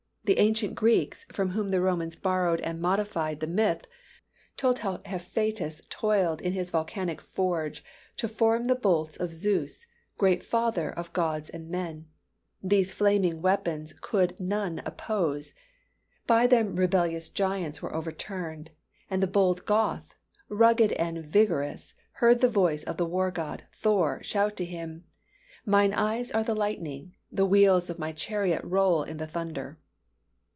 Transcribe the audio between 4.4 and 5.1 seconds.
told how